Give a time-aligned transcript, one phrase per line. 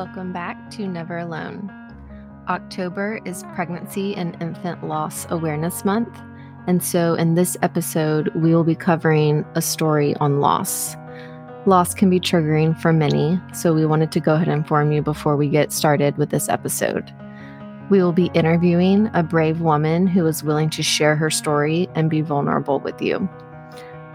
[0.00, 1.70] Welcome back to Never Alone.
[2.48, 6.18] October is Pregnancy and Infant Loss Awareness Month.
[6.66, 10.96] And so, in this episode, we will be covering a story on loss.
[11.66, 15.02] Loss can be triggering for many, so we wanted to go ahead and inform you
[15.02, 17.12] before we get started with this episode.
[17.90, 22.08] We will be interviewing a brave woman who is willing to share her story and
[22.08, 23.28] be vulnerable with you.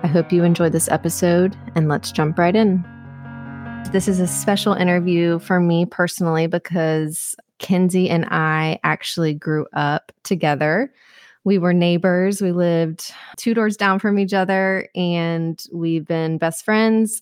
[0.02, 2.84] I hope you enjoy this episode, and let's jump right in.
[3.92, 10.12] This is a special interview for me personally because Kenzie and I actually grew up
[10.24, 10.94] together.
[11.46, 12.42] We were neighbors.
[12.42, 17.22] We lived two doors down from each other, and we've been best friends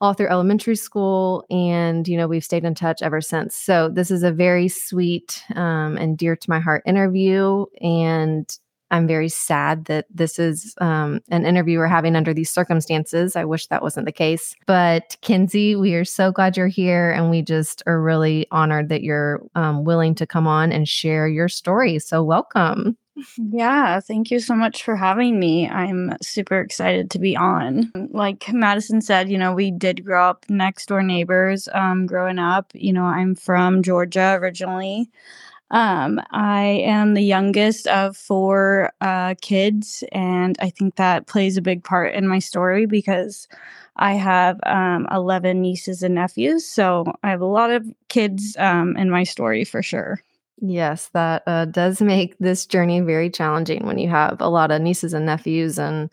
[0.00, 1.44] all through elementary school.
[1.50, 3.54] And, you know, we've stayed in touch ever since.
[3.54, 7.66] So, this is a very sweet um, and dear to my heart interview.
[7.80, 8.48] And
[8.90, 13.36] I'm very sad that this is um, an interview we're having under these circumstances.
[13.36, 14.54] I wish that wasn't the case.
[14.66, 17.10] But Kenzie, we are so glad you're here.
[17.10, 21.26] And we just are really honored that you're um, willing to come on and share
[21.28, 21.98] your story.
[21.98, 22.96] So, welcome.
[23.38, 25.68] Yeah, thank you so much for having me.
[25.68, 27.90] I'm super excited to be on.
[28.10, 32.70] Like Madison said, you know, we did grow up next door neighbors um, growing up.
[32.74, 35.10] You know, I'm from Georgia originally.
[35.70, 41.62] Um, I am the youngest of four uh, kids, and I think that plays a
[41.62, 43.48] big part in my story because
[43.96, 46.66] I have um, 11 nieces and nephews.
[46.66, 50.22] So I have a lot of kids um, in my story for sure.
[50.60, 54.80] Yes, that uh, does make this journey very challenging when you have a lot of
[54.80, 56.08] nieces and nephews and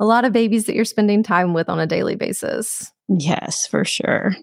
[0.00, 2.92] a lot of babies that you're spending time with on a daily basis.
[3.08, 4.34] Yes, for sure.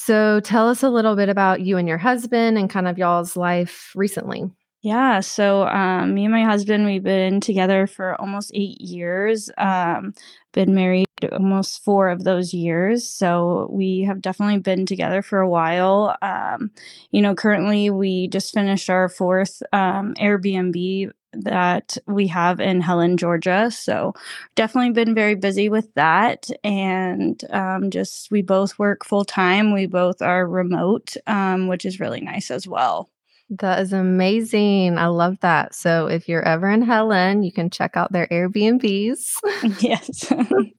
[0.00, 3.36] So tell us a little bit about you and your husband and kind of y'all's
[3.36, 4.44] life recently.
[4.80, 9.50] Yeah, so um, me and my husband, we've been together for almost eight years.
[9.58, 10.14] Um,
[10.52, 15.48] been married almost four of those years, so we have definitely been together for a
[15.48, 16.16] while.
[16.22, 16.70] Um,
[17.10, 21.10] you know, currently we just finished our fourth um, Airbnb
[21.44, 23.70] that we have in Helen, Georgia.
[23.70, 24.14] So
[24.54, 26.48] definitely been very busy with that.
[26.64, 29.72] And um, just we both work full time.
[29.72, 33.08] We both are remote, um, which is really nice as well.
[33.50, 34.98] That is amazing.
[34.98, 35.74] I love that.
[35.74, 39.36] So if you're ever in Helen, you can check out their Airbnbs.
[39.80, 40.30] Yes.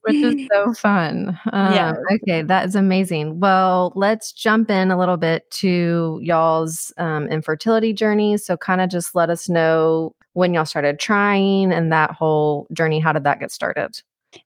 [0.02, 1.38] which is so fun.
[1.52, 1.94] Um, yeah.
[2.12, 3.40] Okay, that is amazing.
[3.40, 8.36] Well, let's jump in a little bit to y'all's um, infertility journey.
[8.36, 13.00] So kind of just let us know when y'all started trying and that whole journey.
[13.00, 14.02] How did that get started?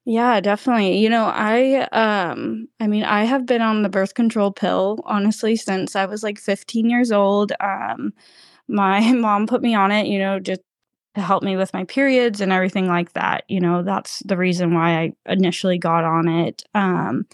[0.06, 0.99] Yeah, definitely.
[0.99, 5.56] You know, I um I mean, I have been on the birth control pill honestly
[5.56, 7.53] since I was like 15 years old.
[7.61, 8.12] Um
[8.69, 10.62] my mom put me on it, you know, just
[11.17, 13.45] to help me with my periods and everything like that.
[13.49, 16.65] You know, that's the reason why I initially got on it.
[16.75, 17.27] Um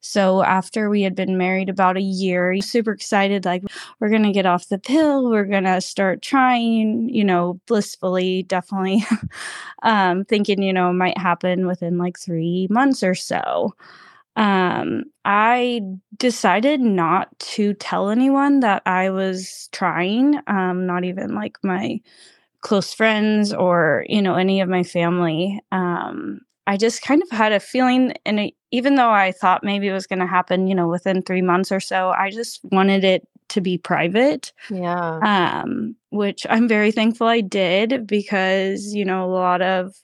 [0.00, 3.62] so after we had been married about a year, super excited, like
[4.00, 9.04] we're gonna get off the pill, we're gonna start trying, you know, blissfully, definitely
[9.82, 13.74] um, thinking, you know, might happen within like three months or so.
[14.36, 15.82] Um, I
[16.16, 22.00] decided not to tell anyone that I was trying, um, not even like my
[22.62, 25.60] close friends or, you know, any of my family.
[25.72, 29.92] Um, I just kind of had a feeling, and even though I thought maybe it
[29.92, 33.26] was going to happen, you know, within three months or so, I just wanted it
[33.50, 34.52] to be private.
[34.70, 35.18] Yeah.
[35.18, 39.94] Um, which I'm very thankful I did because, you know, a lot of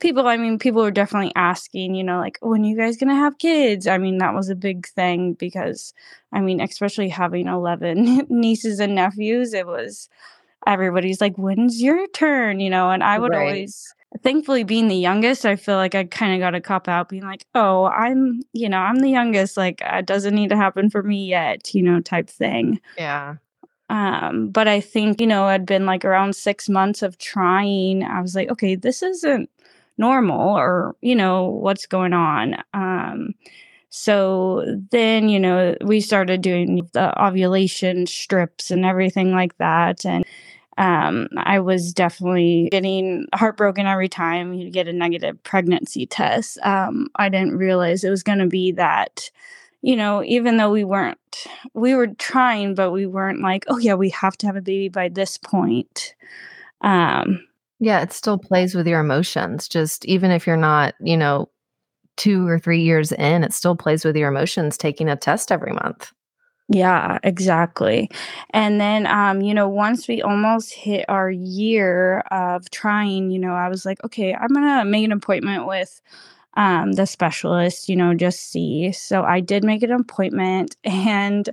[0.00, 3.08] people, I mean, people were definitely asking, you know, like, when are you guys going
[3.08, 3.86] to have kids?
[3.86, 5.92] I mean, that was a big thing because,
[6.32, 10.08] I mean, especially having 11 nieces and nephews, it was
[10.66, 12.60] everybody's like, when's your turn?
[12.60, 13.46] You know, and I would right.
[13.46, 17.08] always thankfully being the youngest i feel like i kind of got a cop out
[17.08, 20.88] being like oh i'm you know i'm the youngest like it doesn't need to happen
[20.88, 22.80] for me yet you know type thing.
[22.96, 23.36] Yeah.
[23.90, 28.20] Um but i think you know i'd been like around six months of trying i
[28.20, 29.50] was like okay this isn't
[29.98, 32.56] normal or you know what's going on?
[32.72, 33.34] Um
[33.90, 40.24] so then you know we started doing the ovulation strips and everything like that and
[40.78, 46.58] um, I was definitely getting heartbroken every time you get a negative pregnancy test.
[46.62, 49.30] Um, I didn't realize it was going to be that,
[49.82, 51.18] you know, even though we weren't,
[51.74, 54.88] we were trying, but we weren't like, oh, yeah, we have to have a baby
[54.88, 56.14] by this point.
[56.80, 57.46] Um,
[57.78, 59.68] yeah, it still plays with your emotions.
[59.68, 61.48] Just even if you're not, you know,
[62.16, 65.72] two or three years in, it still plays with your emotions taking a test every
[65.72, 66.12] month.
[66.68, 68.10] Yeah, exactly.
[68.50, 73.52] And then, um, you know, once we almost hit our year of trying, you know,
[73.54, 76.00] I was like, okay, I'm gonna make an appointment with
[76.56, 78.92] um, the specialist, you know, just see.
[78.92, 81.48] So I did make an appointment, and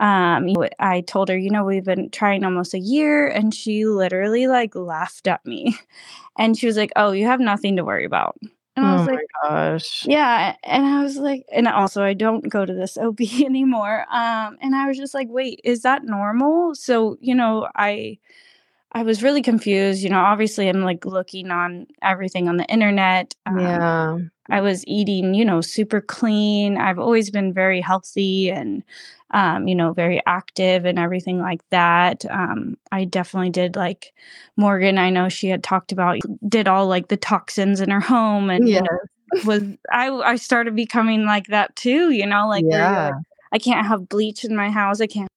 [0.00, 0.48] um,
[0.80, 4.74] I told her, you know, we've been trying almost a year, and she literally like
[4.76, 5.76] laughed at me,
[6.38, 8.36] and she was like, "Oh, you have nothing to worry about."
[8.76, 10.04] And I Oh was my like, gosh.
[10.06, 14.06] yeah, and I was like and also I don't go to this OB anymore.
[14.10, 18.18] Um, and I was just like, "Wait, is that normal?" So, you know, I
[18.92, 20.02] I was really confused.
[20.02, 23.34] You know, obviously I'm like looking on everything on the internet.
[23.46, 24.18] Um, Yeah.
[24.50, 26.76] I was eating, you know, super clean.
[26.78, 28.82] I've always been very healthy and,
[29.32, 32.24] um, you know, very active and everything like that.
[32.30, 34.12] Um, I definitely did like
[34.56, 34.98] Morgan.
[34.98, 36.18] I know she had talked about
[36.48, 38.80] did all like the toxins in her home and you Yeah.
[38.82, 38.98] know
[39.44, 39.62] was
[39.92, 42.10] I I started becoming like that too.
[42.10, 43.04] You know, like where Yeah.
[43.06, 43.14] like
[43.52, 45.00] I can't have bleach in my house.
[45.00, 45.30] I can't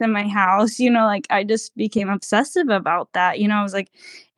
[0.00, 3.38] in my house, you know, like I just became obsessive about that.
[3.38, 3.90] You know, I was like,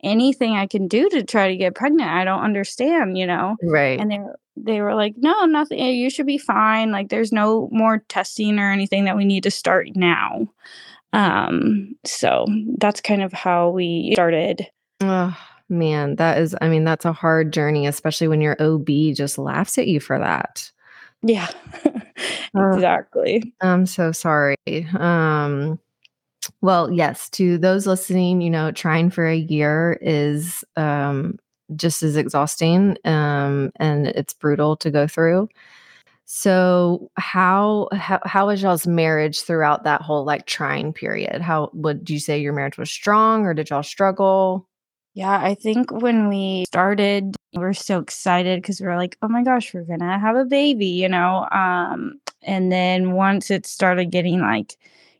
[0.03, 3.55] anything I can do to try to get pregnant, I don't understand, you know.
[3.63, 3.99] Right.
[3.99, 5.79] And they were they were like, no, nothing.
[5.79, 6.91] eh, You should be fine.
[6.91, 10.47] Like, there's no more testing or anything that we need to start now.
[11.13, 12.45] Um, so
[12.77, 14.67] that's kind of how we started.
[15.01, 15.35] Oh,
[15.69, 19.77] man, that is I mean, that's a hard journey, especially when your OB just laughs
[19.77, 20.69] at you for that.
[21.21, 21.49] Yeah,
[21.85, 21.93] Ugh.
[22.75, 23.53] exactly.
[23.61, 24.55] I'm so sorry.
[24.97, 25.79] Um,
[26.61, 31.39] well, yes, to those listening, you know, trying for a year is um,
[31.75, 35.49] just as exhausting um, and it's brutal to go through.
[36.27, 41.41] So, how, how how was y'all's marriage throughout that whole like trying period?
[41.41, 44.68] How would you say your marriage was strong, or did y'all struggle?
[45.19, 49.27] Yeah, I think when we started, we were so excited because we were like, "Oh
[49.27, 51.45] my gosh, we're gonna have a baby," you know.
[51.51, 54.77] Um, and then once it started getting like,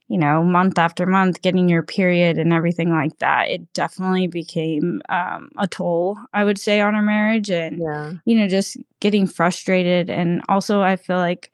[0.07, 5.01] you know, month after month, getting your period and everything like that, it definitely became
[5.09, 8.13] um, a toll, I would say, on our marriage, and Yeah.
[8.23, 10.09] you know, just getting frustrated.
[10.09, 11.51] And also, I feel like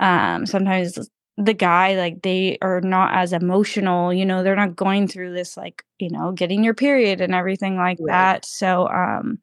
[0.00, 0.98] um sometimes
[1.38, 5.56] the guy like they are not as emotional you know they're not going through this
[5.56, 8.06] like you know getting your period and everything like Right.
[8.06, 9.38] that so um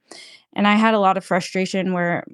[0.55, 2.25] and i had a lot of frustration where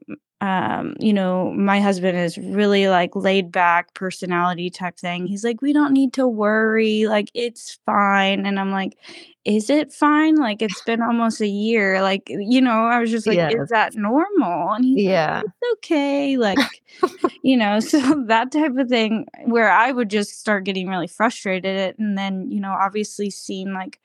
[0.45, 5.25] um you know my husband is really like laid back personality type thing.
[5.25, 7.07] He's like we don't need to worry.
[7.07, 8.45] Like it's fine.
[8.45, 8.97] And i'm like
[9.43, 10.35] is it fine?
[10.35, 12.01] Like it's been almost a year.
[12.01, 12.85] Like you know?
[12.85, 14.73] I was just like is that normal?
[14.73, 15.41] And he's like Yeah.
[15.41, 16.37] it's okay.
[16.37, 16.59] Like
[17.43, 21.95] you know so that type of thing where i would just start getting really frustrated
[21.99, 23.99] and then you know obviously seeing like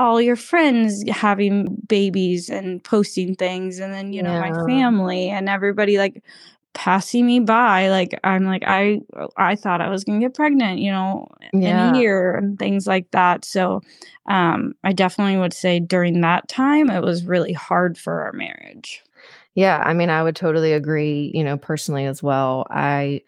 [0.00, 5.48] all your friends having babies and posting things and then you know my family and
[5.48, 6.22] everybody like
[6.74, 9.00] passing me by like i'm like i
[9.36, 11.92] i thought i was going to get pregnant you know in Yeah.
[11.92, 13.82] a year and things like that so
[14.26, 19.02] um i definitely would say during that time it was really hard for our marriage
[19.54, 22.66] Yeah, I mean, I would totally agree, you know, personally as well.
[22.70, 23.22] I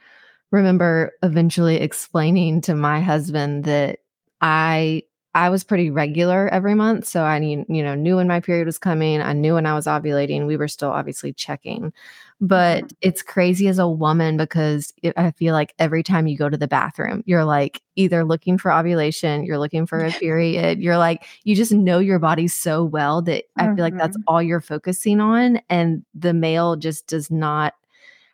[0.53, 4.01] remember eventually explaining to my husband that
[4.41, 5.03] I
[5.35, 8.67] I was pretty regular every month, so I knew, you know, knew when my period
[8.67, 9.23] was coming.
[9.23, 10.47] I knew when I was ovulating.
[10.47, 11.93] We were still obviously checking.
[12.41, 12.95] But Mhm.
[13.01, 16.57] it's crazy as a woman because it, I feel like every time you go to
[16.57, 21.25] the bathroom, you're like either looking for ovulation, you're looking for a period, you're like,
[21.45, 24.25] you just know your body so well that I feel like that's Mhm.
[24.27, 25.61] all you're focusing on.
[25.71, 27.75] And the male just does not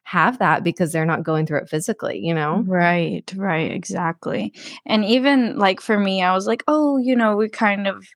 [0.09, 2.65] have that because they're not going through it physically, you know?
[2.67, 4.55] Right, right, exactly.
[4.87, 8.07] And even like for me, I was like, oh, you know, we kind of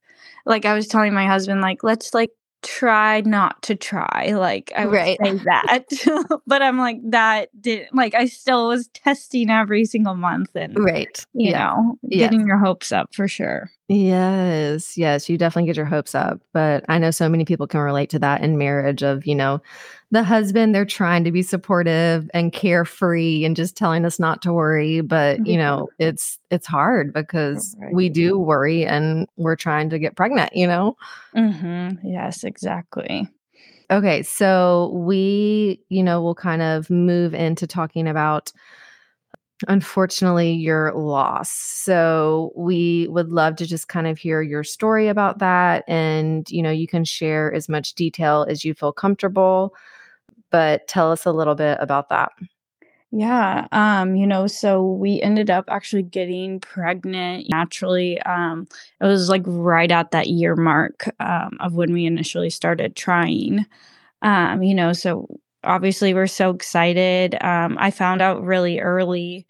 [0.46, 2.30] like I was telling my husband, like, let's like
[2.62, 4.32] try not to try.
[4.34, 5.18] Like I would Right.
[5.22, 6.40] say that.
[6.46, 11.24] but I'm like, that didn't like I still was testing every single month and Right.
[11.34, 11.58] you Yeah.
[11.74, 12.30] know, Yes.
[12.30, 13.70] getting your hopes up for sure.
[13.88, 17.80] Yes, yes, you definitely get your hopes up, but I know so many people can
[17.80, 19.60] relate to that in marriage of, you know,
[20.12, 24.52] the husband, they're trying to be supportive and carefree and just telling us not to
[24.52, 27.94] worry, but you know, it's it's hard because Right.
[27.94, 30.96] we do worry and we're trying to get pregnant, you know?
[31.34, 31.98] Mhm.
[32.04, 33.26] Yes, exactly.
[33.90, 38.52] Okay, so we, you know, we'll kind of move into talking about
[39.68, 41.50] unfortunately your loss.
[41.50, 46.62] So we would love to just kind of hear your story about that and you
[46.62, 49.74] know, you can share as much detail as you feel comfortable,
[50.52, 52.30] but tell us a little bit about that.
[53.14, 58.20] Yeah, um, you know, so we ended up actually getting pregnant naturally.
[58.22, 58.66] Um,
[59.02, 63.66] it was like right at that year mark um, of when we initially started trying.
[64.22, 65.28] Um, you know, so
[65.64, 67.36] obviously we're so excited.
[67.42, 69.46] Um, I found out really early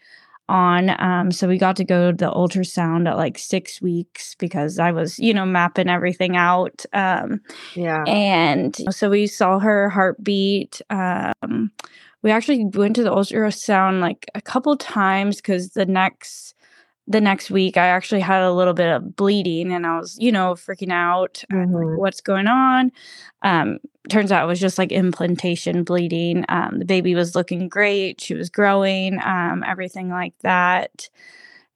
[0.49, 0.90] on.
[1.00, 4.92] Um, so we got to go to the ultrasound at like six weeks because I
[4.92, 6.84] was, you know, mapping everything out.
[6.92, 7.40] Um,
[7.75, 8.04] Yeah.
[8.06, 10.80] and so we saw her heartbeat.
[10.90, 11.70] Um,
[12.22, 16.54] we actually went to the ultrasound like a couple times because the next
[17.12, 20.33] the next week I actually had a little bit of bleeding and I was, you
[20.33, 21.45] know, freaking out.
[21.52, 21.97] Mhm.
[21.99, 22.90] What's going on?
[23.42, 23.78] Um,
[24.09, 26.45] turns out it was just like implantation bleeding.
[26.49, 28.21] Um, the baby was looking great.
[28.21, 31.09] She was growing, um, everything like that.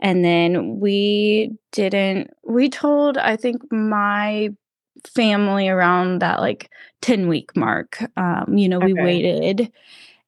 [0.00, 4.50] And then we didn't, we told, I think, my
[5.14, 6.70] family around that like
[7.02, 8.02] 10 week mark.
[8.16, 9.72] Um, you know, we waited.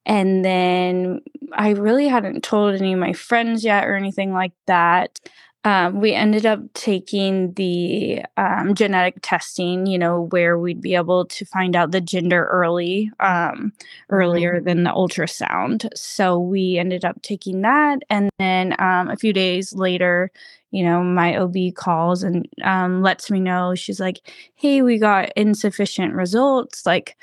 [0.05, 1.21] And then
[1.53, 5.19] I really hadn't told any of my friends yet or anything like that.
[5.65, 11.25] Um, we ended up taking the um, genetic testing, you know, where we'd be able
[11.25, 13.73] to find out the gender early, um,
[14.09, 15.89] earlier than the ultrasound.
[15.97, 17.99] So we ended up taking that.
[18.09, 20.31] And then um, a few days later,
[20.71, 24.19] you know, my OB calls and um, lets me know, she's like,
[24.55, 26.85] hey, we got insufficient results.
[26.85, 27.17] Like,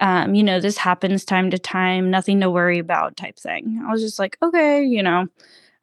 [0.00, 3.82] um, you know, this happens time to time, nothing to worry about type thing.
[3.86, 5.26] I was just like, okay, you know,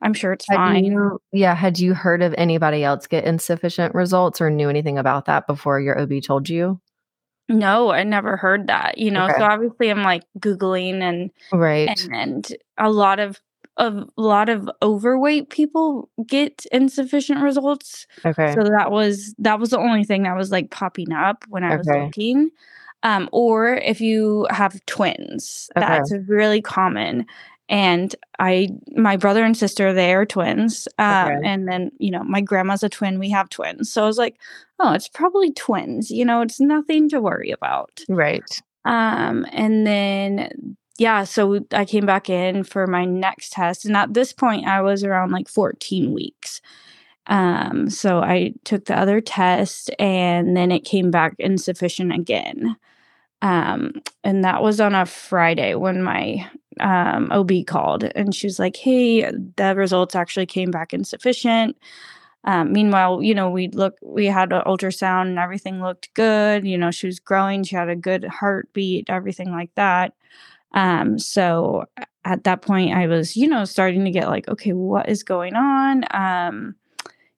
[0.02, 0.86] I'm sure it's Had fine.
[0.86, 5.26] you yeah, had you heard of anybody else get insufficient results or knew anything about
[5.26, 6.80] that before your OB told you?
[7.50, 9.26] No, I never heard that, you know.
[9.26, 9.34] Okay.
[9.38, 11.90] So obviously I'm like googling and Right.
[11.90, 13.40] and and a lot of
[13.78, 18.08] of a lot of overweight people get insufficient results.
[18.26, 18.54] Okay.
[18.54, 21.76] So that was that was the only thing that was like popping up when I
[21.76, 22.06] was Okay.
[22.06, 22.52] looking.
[23.04, 25.86] Um, or if you have twins, Okay.
[25.86, 27.26] that's really common.
[27.70, 30.88] And I, my brother and sister, they are twins.
[31.00, 31.48] Um, Okay.
[31.48, 33.20] and then you know my grandma's a twin.
[33.20, 34.38] We have twins, so I was like,
[34.80, 36.12] oh, it's probably twins.
[36.12, 38.02] You know, it's nothing to worry about.
[38.10, 38.50] Right.
[38.86, 44.14] Um, and then yeah, so I came back in for my next test, and at
[44.14, 46.62] this point, I was around like 14 weeks.
[47.28, 52.76] Um, so I took the other test, and then it came back insufficient again.
[53.44, 58.58] Um, and that was on a Friday when my um, OB called, and she was
[58.60, 61.78] like, "Hey, the results actually came back insufficient."
[62.46, 66.66] Um, meanwhile, you know, we look, we had an ultrasound and everything looked good.
[66.66, 70.14] You know, she was growing, she had a good heartbeat, everything like that.
[70.74, 71.86] Um, so
[72.26, 75.56] at that point, I was, you know, starting to get like, okay, what is going
[75.56, 76.06] on?
[76.12, 76.76] Um,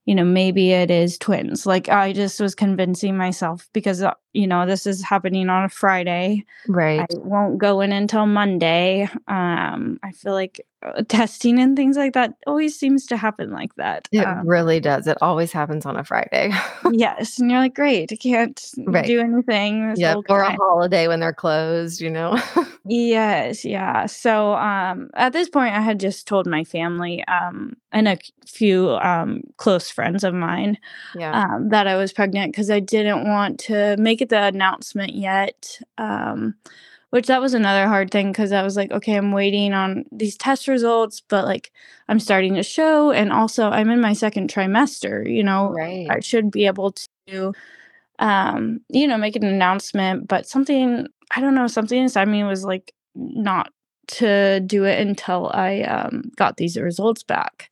[0.06, 1.66] you know, maybe it is twins.
[1.66, 5.70] Like I just was convincing myself because, uh, you know, this is happening on a
[5.70, 6.46] Friday.
[6.68, 7.02] Right.
[7.02, 9.10] I won't go in until Monday.
[9.28, 13.74] Um, I feel like uh, testing and things like that always seems to happen like
[13.76, 14.08] that.
[14.12, 15.08] It Um, really does.
[15.08, 16.52] It always happens on a Friday.
[16.92, 19.06] yes, and you're like, great, I can't Right.
[19.06, 22.40] do anything whole Or a holiday when they're closed, you know?
[22.88, 24.06] Yes, yeah.
[24.06, 28.92] So um, at this point, I had just told my family um, and a few
[28.98, 30.78] um, close friends of mine
[31.16, 31.32] yeah.
[31.56, 35.80] um, that I was pregnant because I didn't want to make it the announcement yet.
[35.98, 36.56] Um,
[37.12, 40.36] which that was another hard thing because I was like, okay, I'm waiting on these
[40.36, 41.72] test results, but like
[42.10, 45.26] I'm starting a show, and also I'm in my second trimester.
[45.26, 46.08] You know, right.
[46.10, 46.94] I should be able
[47.30, 47.54] to,
[48.20, 50.28] um, you know, make an announcement.
[50.28, 53.72] But something I don't know, something inside me was like not
[54.08, 57.72] to do it until I um, got these results back.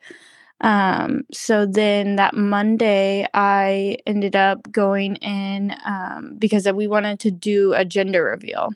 [0.64, 7.32] Um, so then that Monday, I ended up going in um, because we wanted to
[7.32, 8.72] do a gender reveal.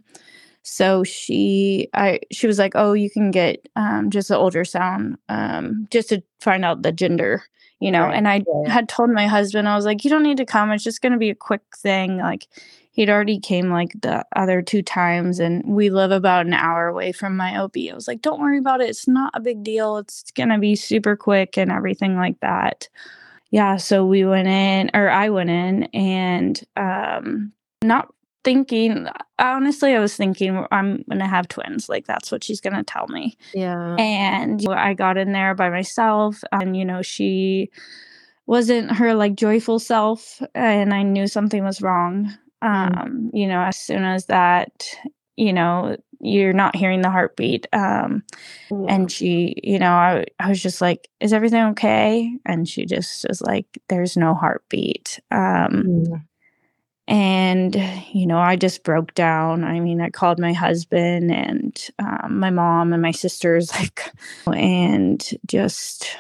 [0.63, 5.87] So she, I, she was like, "Oh, you can get um, just an ultrasound, um,
[5.89, 7.43] just to find out the gender,
[7.79, 8.15] you know." Right.
[8.17, 10.71] And I had told my husband, I was like, "You don't need to come.
[10.71, 12.47] It's just going to be a quick thing." Like
[12.97, 17.11] he'd already came like the other two times, and we live about an hour away
[17.11, 17.77] from my OB.
[17.89, 18.89] I was like, "Don't worry about it.
[18.89, 19.97] It's not a big deal.
[19.97, 22.89] It's going to be super quick and everything like that."
[23.51, 28.11] Yeah, so we went in, or I went in, and um, not
[28.43, 29.07] thinking.
[29.39, 31.87] Honestly, I was thinking I'm gonna have twins.
[31.87, 33.37] Like that's what she's gonna tell me.
[33.53, 33.95] Yeah.
[33.99, 37.69] And I got in there by myself, and you know, she
[38.47, 42.35] wasn't her like joyful self, and I knew something was wrong.
[42.63, 43.01] Mm.
[43.01, 44.89] Um, you know, as soon as that,
[45.35, 47.67] you know, you're not hearing the heartbeat.
[47.73, 48.23] Um,
[48.71, 48.85] Yeah.
[48.89, 52.31] and she, you know, I, I was just like, is everything okay?
[52.45, 55.19] And she just was like, there's no heartbeat.
[55.31, 56.25] Um,
[57.07, 57.75] and,
[58.11, 59.63] you know, I just broke down.
[59.63, 64.11] I mean, I called my husband and um, my mom and my sisters, like,
[64.47, 66.17] and just,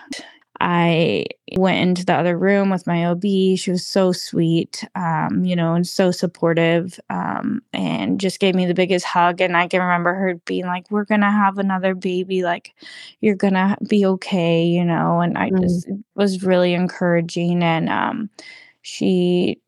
[0.59, 1.25] I
[1.57, 3.55] went into the other room with my OB.
[3.57, 8.65] She was so sweet, um, you know, and so supportive, um, and just gave me
[8.65, 9.41] the biggest hug.
[9.41, 12.43] And I can remember her being like, "We're gonna have another baby.
[12.43, 12.73] Like,
[13.21, 15.21] you're gonna be okay," you know.
[15.21, 15.61] And I Mm.
[15.61, 17.63] just was really encouraging.
[17.63, 18.29] And um,
[18.81, 19.59] she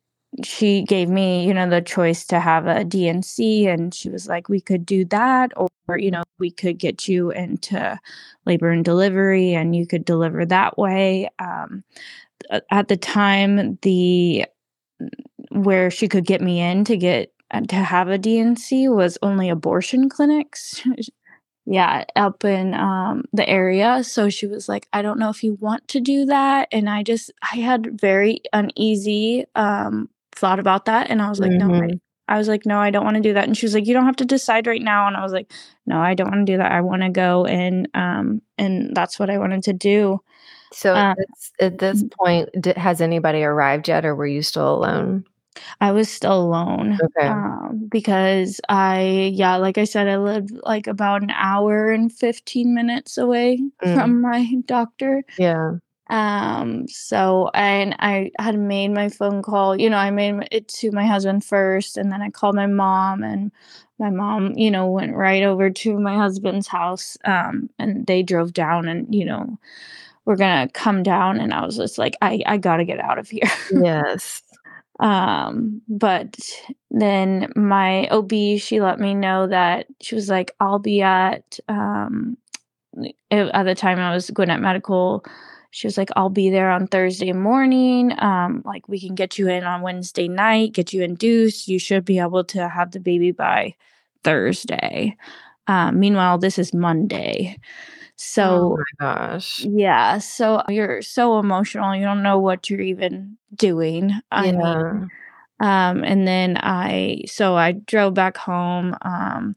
[0.44, 4.62] she gave me, you know, the choice to have a D&C she was like, we
[4.62, 8.00] could do that or, you know, we could get you into
[8.46, 11.30] labor and delivery and you could deliver that way.
[11.40, 11.84] Um,
[12.72, 14.46] at the time, the
[15.52, 17.34] where she could get me in to get
[17.68, 20.82] to have a D&C was only abortion clinics.
[21.66, 24.04] yeah, up in um, the area.
[24.04, 26.68] So she was like, I don't know if you want to do that.
[26.72, 31.10] And I just, I had very uneasy um, thought about that.
[31.10, 31.67] And I was like, mm-hmm.
[31.67, 31.98] no, I, mm-hmm.
[32.27, 33.46] I was like, no, I don't want to do that.
[33.46, 35.08] And she was like, you don't have to decide right now.
[35.08, 35.51] And I was like,
[35.86, 36.72] no, I don't want to do that.
[36.72, 37.46] I want to go.
[37.46, 40.19] And, um, and that's what I wanted to do.
[40.72, 44.43] So at, um, this, at this point, did, has anybody arrived yet or were you
[44.43, 45.25] still alone?
[45.81, 46.98] I was still alone.
[47.01, 47.27] Okay.
[47.27, 52.74] Um, because I, yeah, like I said, I lived like about an hour and 15
[52.74, 53.96] minutes away mm.
[53.96, 55.24] from my doctor.
[55.38, 55.77] Yeah.
[56.10, 60.92] Um, so, and I had made my phone call, you know, I made it to
[60.92, 63.51] my husband first, and then I called my mom, and
[64.00, 67.18] my mom, you know, went right over to my husband's house.
[67.25, 69.58] Um, and they drove down and, you know,
[70.25, 73.28] we're gonna come down and i was just like i i gotta get out of
[73.30, 74.44] here yes
[75.00, 76.38] um, but
[76.92, 82.38] then my OB, she let me know that she was like, I'll be at, um,
[83.32, 85.24] at the time I was going at medical.
[85.72, 88.12] She was like, I'll be there on Thursday morning.
[88.20, 91.68] Um, like we can get you in on Wednesday night, get you induced.
[91.68, 93.76] You should be able to have the baby by
[94.24, 95.16] Thursday.
[95.68, 97.60] Um, meanwhile, this is Monday.
[98.16, 99.62] So, oh my gosh.
[99.62, 100.18] Yeah.
[100.18, 101.96] So you're so emotional.
[101.96, 104.12] You don't know what you're even doing.
[104.32, 104.52] I yeah.
[104.52, 105.10] mean,
[105.60, 108.96] um, and then I, so I drove back home.
[109.04, 109.56] Um,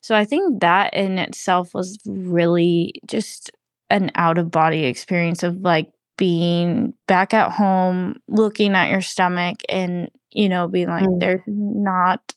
[0.00, 3.52] so I think that in itself was really just
[3.92, 9.60] an out of body experience of like being back at home, looking at your stomach,
[9.68, 11.20] and, you know, being like, mm.
[11.20, 12.34] there's not,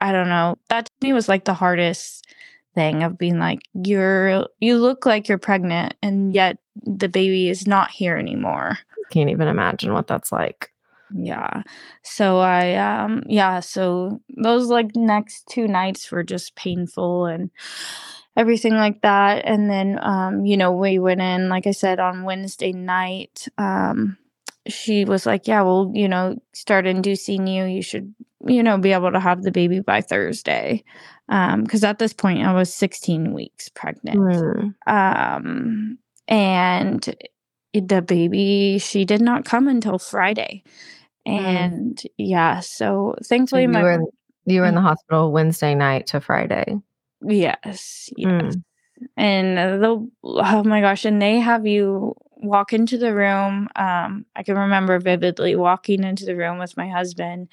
[0.00, 0.56] I don't know.
[0.68, 2.26] That to me was like the hardest
[2.74, 7.66] thing of being like you're you look like you're pregnant and yet the baby is
[7.66, 8.78] not here anymore
[9.10, 10.70] can't even imagine what that's like
[11.12, 11.64] yeah
[12.04, 17.50] so i um yeah so those like next two nights were just painful and
[18.38, 22.22] everything like that and then um you know we went in like i said on
[22.22, 24.16] wednesday night um
[24.66, 28.14] she was like yeah well you know start inducing you you should
[28.46, 30.82] you know be able to have the baby by thursday
[31.28, 34.18] because um, at this point I was 16 weeks pregnant.
[34.18, 34.74] Mm.
[34.86, 37.16] Um, and
[37.74, 40.62] the baby, she did not come until Friday.
[41.26, 41.32] Hmm.
[41.34, 42.06] And mm.
[42.16, 44.00] yeah, so thankfully, so my were
[44.46, 46.78] you were in the hospital Wednesday night to Friday.
[47.22, 48.30] Yes, yes.
[48.30, 48.62] Mm.
[49.16, 53.68] And the oh my gosh, and they have you walk into the room.
[53.76, 57.48] Um, I can remember vividly walking into the room with my husband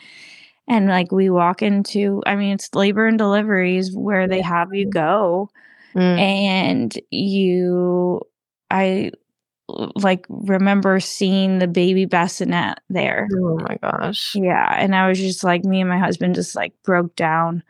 [0.67, 4.89] and like we walk into i mean it's labor and deliveries where they have you
[4.89, 5.49] go
[5.95, 6.19] mm.
[6.19, 8.21] and you
[8.71, 9.11] i
[9.95, 15.43] like remember seeing the baby bassinet there oh my gosh yeah and i was just
[15.43, 17.63] like me and my husband just like broke down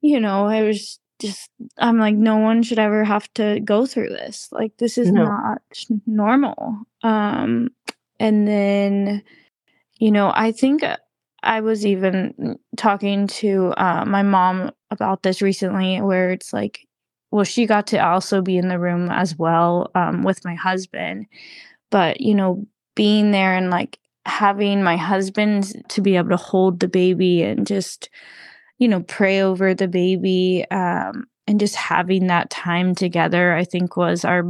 [0.00, 4.08] you know i was just i'm like no one should ever have to go through
[4.08, 5.24] this like this is no.
[5.24, 5.62] not
[6.06, 7.68] normal um
[8.18, 9.22] and then
[9.98, 10.82] you know i think
[11.42, 16.86] I was even talking to uh, my mom about this recently, where it's like,
[17.30, 21.26] well, she got to also be in the room as well um, with my husband.
[21.90, 26.80] But, you know, being there and like having my husband to be able to hold
[26.80, 28.10] the baby and just,
[28.80, 33.96] you know, pray over the baby um, and just having that time together, I think
[33.96, 34.42] was our,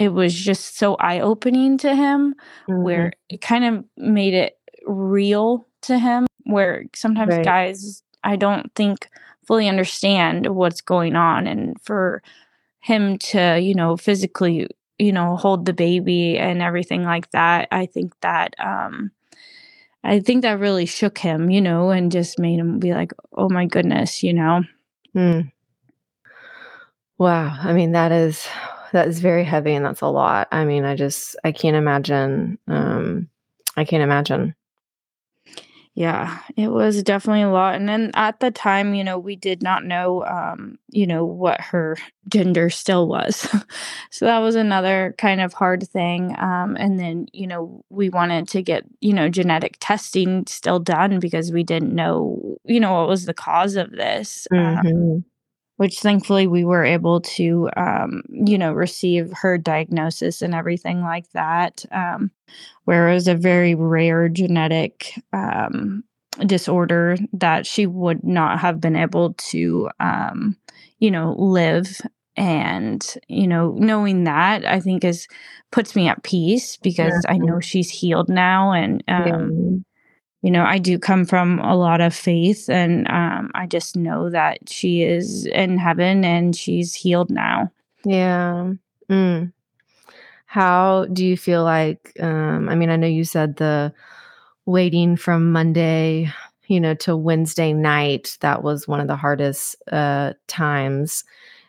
[0.00, 2.34] it was just so eye opening to him,
[2.68, 2.82] mm-hmm.
[2.82, 7.44] where it kind of made it real to him where sometimes right.
[7.44, 9.08] guys I don't think
[9.46, 12.22] fully understand what's going on and for
[12.80, 17.86] him to, you know, physically, you know, hold the baby and everything like that, I
[17.86, 19.10] think that um
[20.08, 23.48] I think that really shook him, you know, and just made him be like, "Oh
[23.50, 24.62] my goodness," you know.
[25.14, 25.40] Hmm.
[27.18, 27.56] Wow.
[27.60, 28.46] I mean, that is
[28.92, 30.48] that is very heavy and that's a lot.
[30.52, 33.28] I mean, I just I can't imagine um
[33.76, 34.54] I can't imagine
[35.98, 37.74] yeah, it was definitely a lot.
[37.74, 41.60] And then at the time, you know, we did not know, um, you know, what
[41.60, 41.96] her
[42.28, 43.48] gender still was.
[44.12, 46.36] so that was another kind of hard thing.
[46.38, 51.18] Um, and then, you know, we wanted to get, you know, genetic testing still done
[51.18, 54.46] because we didn't know, you know, what was the cause of this.
[54.52, 54.86] Um, mm-hmm.
[54.86, 55.24] Um,
[55.78, 61.28] which thankfully we were able to, um, you know, receive her diagnosis and everything like
[61.32, 61.84] that.
[61.90, 62.30] Um,
[62.84, 66.04] where it was a very rare genetic um,
[66.46, 70.56] disorder that she would not have been able to um,
[70.98, 72.00] you know live
[72.36, 75.26] and you know knowing that i think is
[75.72, 77.32] puts me at peace because yeah.
[77.32, 79.78] i know she's healed now and um, yeah.
[80.42, 84.30] You know i do come from a lot of faith and um, i just know
[84.30, 87.70] that she is in heaven and she's healed now.
[88.04, 88.72] Yeah.
[89.10, 89.52] Mm.
[90.46, 93.92] how do you feel like um, i mean i know you said the
[94.66, 96.30] waiting from monday
[96.66, 101.24] you know to wednesday night that was one of the hardest uh, times.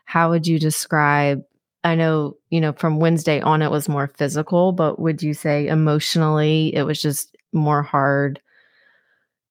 [0.05, 1.43] How would you describe
[1.83, 5.67] I know, you know, from Wednesday on it was more physical, but would you say
[5.67, 8.41] emotionally it was just more hard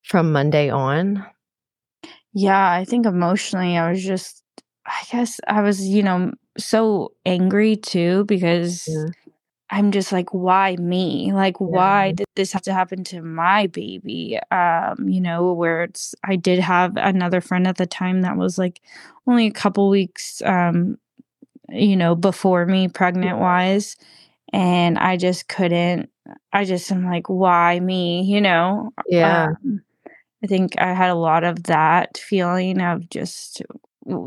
[0.09, 1.25] from Monday on?
[2.33, 4.43] Yeah, I think emotionally I was just
[4.87, 9.07] I guess I was, you know, so angry too because yeah.
[9.71, 11.31] I'm just like, why me?
[11.33, 11.67] Like, yeah.
[11.67, 14.39] why did this have to happen to my baby?
[14.51, 18.57] Um, you know, where it's I did have another friend at the time that was
[18.57, 18.81] like
[19.27, 20.97] only a couple weeks um
[21.69, 23.97] you know before me pregnant wise
[24.53, 26.11] and i just couldn't
[26.53, 29.83] i just am like why me you know yeah um,
[30.43, 33.63] i think i had a lot of that feeling of just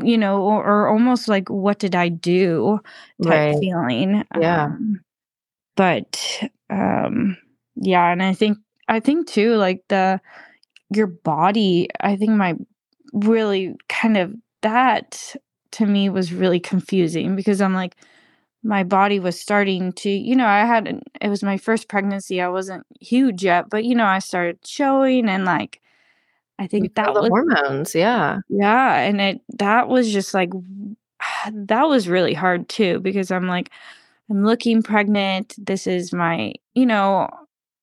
[0.02, 2.78] you know or, or almost like what did i do
[3.22, 3.58] type right.
[3.60, 5.00] feeling yeah um,
[5.76, 7.36] but um
[7.76, 10.20] yeah and i think i think too like the
[10.94, 12.54] your body i think my
[13.12, 15.34] really kind of that
[15.72, 17.96] to me was really confusing because I'm like,
[18.62, 22.40] my body was starting to, you know, I had, it was my first pregnancy.
[22.40, 25.80] I wasn't huge yet, but, you know, I started showing and like,
[26.62, 27.92] I think that was hormones.
[27.92, 28.38] Yeah.
[28.48, 28.98] Yeah.
[28.98, 30.50] And it, that was just like,
[31.52, 33.70] that was really hard too because I'm like,
[34.30, 35.54] I'm looking pregnant.
[35.58, 37.28] This is my, you know,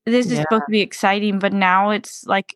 [0.05, 0.41] this is yeah.
[0.43, 2.55] supposed to be exciting, but now it's like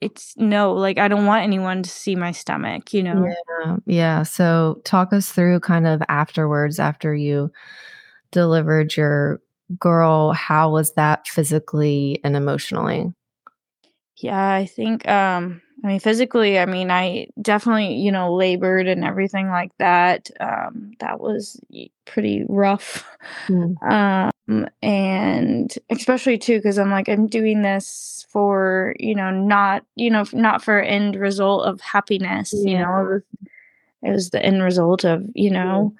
[0.00, 3.26] it's no, like I don't want anyone to see my stomach, you know?
[3.26, 3.76] Yeah.
[3.84, 4.22] Yeah.
[4.22, 7.52] So talk us through kind of afterwards, after you
[8.30, 9.40] delivered your
[9.78, 13.12] girl, how was that physically and emotionally?
[14.20, 19.04] Yeah, I think um I mean physically, I mean I definitely, you know, labored and
[19.04, 20.30] everything like that.
[20.40, 21.60] Um that was
[22.04, 23.04] pretty rough.
[23.48, 23.76] Mm.
[24.48, 30.10] Um and especially too cuz I'm like I'm doing this for you know not you
[30.10, 32.70] know not for end result of happiness yeah.
[32.70, 33.22] you know it was,
[34.02, 35.94] it was, the end result of you know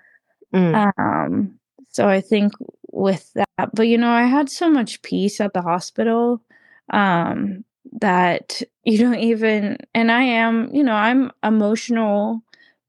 [0.55, 0.93] mm.
[0.99, 1.59] um
[1.91, 2.53] so i think
[2.91, 6.41] with that but you know i had so much peace at the hospital
[6.91, 12.43] um that you don't even and i am you know i'm emotional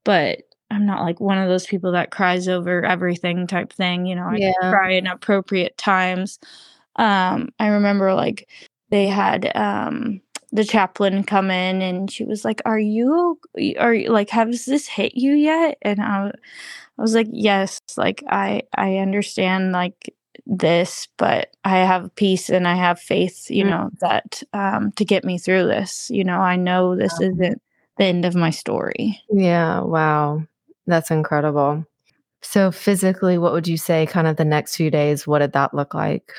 [0.04, 4.14] but i'm not like one of those people that cries over everything type thing you
[4.14, 4.52] know i yeah.
[4.60, 6.38] cry in appropriate times
[6.96, 8.48] um i remember like
[8.90, 10.20] they had um
[10.52, 13.38] the chaplain come in and she was like are you
[13.78, 18.22] are you like has this hit you yet and i, I was like yes like
[18.28, 20.12] i i understand like
[20.46, 23.70] this but i have peace and i have faith you mm-hmm.
[23.70, 27.28] know that um to get me through this you know i know this wow.
[27.28, 27.62] isn't
[27.98, 30.42] the end of my story yeah wow
[30.86, 31.84] that's incredible
[32.42, 35.74] so physically what would you say kind of the next few days what did that
[35.74, 36.32] look like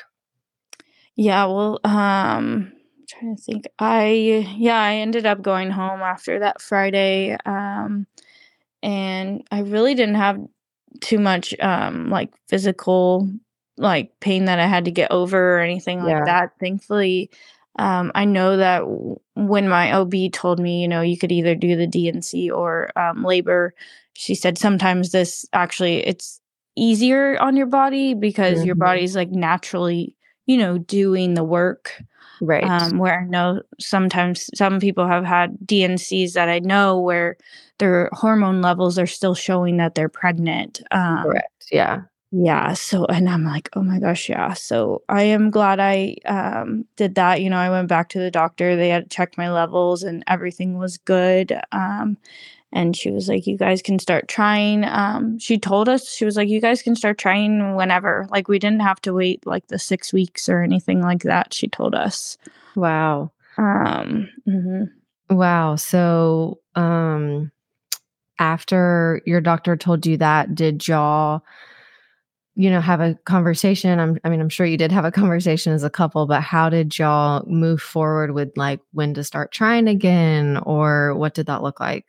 [1.16, 3.66] yeah, well, um, I'm trying to think.
[3.78, 8.06] I yeah, I ended up going home after that Friday, um,
[8.82, 10.40] and I really didn't have
[11.00, 13.28] too much um like physical
[13.76, 16.24] like pain that I had to get over or anything like yeah.
[16.24, 16.52] that.
[16.60, 17.30] Thankfully,
[17.78, 21.54] um, I know that w- when my OB told me, you know, you could either
[21.54, 23.74] do the D&C or um, labor,
[24.14, 26.40] she said sometimes this actually it's
[26.76, 28.66] easier on your body because mm-hmm.
[28.66, 30.14] your body's like naturally
[30.46, 32.02] you know, doing the work.
[32.40, 32.64] Right.
[32.64, 37.36] Um, where I know sometimes some people have had D&Cs that I know where
[37.78, 40.82] their hormone levels are still showing that they're pregnant.
[40.90, 41.68] Um, Correct.
[41.70, 42.02] Yeah.
[42.32, 42.72] Yeah.
[42.72, 44.54] So, and I'm like, oh my gosh, yeah.
[44.54, 47.42] So I am glad I um, did that.
[47.42, 48.74] You know, I went back to the doctor.
[48.74, 51.60] They had checked my levels and everything was good.
[51.72, 52.16] Um,
[52.72, 56.36] and she was like you guys can start trying um she told us she was
[56.36, 59.78] like you guys can start trying whenever like we didn't have to wait like the
[59.78, 62.38] 6 weeks or anything like that she told us
[62.74, 65.36] wow um mm-hmm.
[65.36, 67.52] wow so um
[68.38, 71.42] after your doctor told you that did y'all you
[72.70, 75.82] know have a conversation I'm, i mean i'm sure you did have a conversation as
[75.84, 80.58] a couple but how did y'all move forward with like when to start trying again
[80.64, 82.06] or what did that look like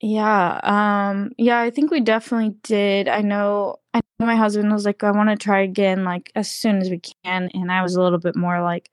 [0.00, 3.08] yeah, um, yeah, I think we definitely did.
[3.08, 6.78] I know I know my husband was like, "I wanna try again, like, as soon
[6.78, 8.90] as we can," and I was a little bit more like,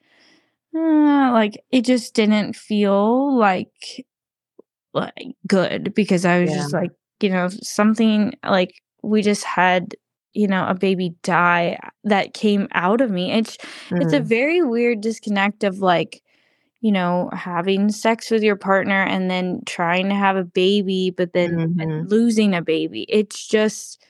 [0.76, 3.72] Uh, like, it just didn't feel like
[4.94, 6.58] like, good because I was Yeah.
[6.58, 9.96] just like, you know, something like we just had,
[10.36, 13.32] you know, a baby die that came out of me.
[13.34, 13.58] It's
[14.00, 14.28] it's a Mm.
[14.28, 16.24] very weird disconnect of like,
[16.82, 21.34] you know, having sex with your partner and then trying to have a baby, but
[21.34, 22.08] then Mhm.
[22.10, 23.06] losing a baby.
[23.10, 24.04] It's just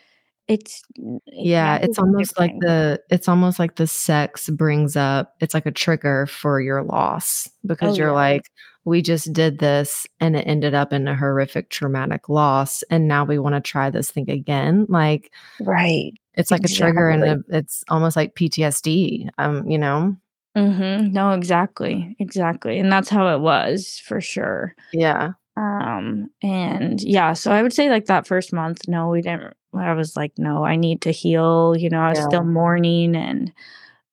[0.48, 0.82] it's
[1.28, 5.66] it Yeah, it's almost like the it's almost like the sex brings up it's like
[5.66, 7.50] a trigger for your loss
[7.82, 8.14] Oh, because you're yeah.
[8.14, 8.44] like,
[8.86, 13.26] "We just did this, and it ended up in a horrific traumatic loss, and now
[13.26, 16.14] we wanna try this thing again." Like Right.
[16.36, 20.16] it's like a trigger and a it's almost like PTSD, um, you know?
[20.58, 21.12] Mhm.
[21.12, 24.76] No, exactly, exactly, and that's how it was for sure.
[24.94, 25.34] Yeah.
[25.58, 29.94] Um, and yeah, so I would say, like, that 1st month, no, we didn't I
[29.94, 33.52] was like, "No, I need to heal," you know, I was still mourning and,